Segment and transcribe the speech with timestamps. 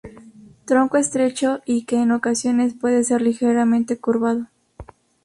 [0.65, 4.47] Tronco estrecho y que en ocasiones puede ser ligeramente curvado.